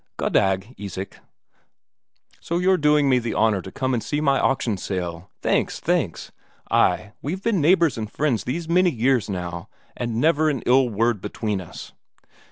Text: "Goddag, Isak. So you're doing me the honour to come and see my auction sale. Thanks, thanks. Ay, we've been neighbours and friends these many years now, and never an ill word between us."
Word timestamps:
"Goddag, 0.17 0.73
Isak. 0.79 1.19
So 2.39 2.57
you're 2.57 2.75
doing 2.79 3.07
me 3.07 3.19
the 3.19 3.35
honour 3.35 3.61
to 3.61 3.71
come 3.71 3.93
and 3.93 4.01
see 4.01 4.19
my 4.19 4.39
auction 4.39 4.77
sale. 4.77 5.29
Thanks, 5.43 5.79
thanks. 5.79 6.31
Ay, 6.71 7.11
we've 7.21 7.43
been 7.43 7.61
neighbours 7.61 7.99
and 7.99 8.11
friends 8.11 8.43
these 8.45 8.67
many 8.67 8.89
years 8.89 9.29
now, 9.29 9.69
and 9.95 10.15
never 10.19 10.49
an 10.49 10.63
ill 10.65 10.89
word 10.89 11.21
between 11.21 11.61
us." 11.61 11.93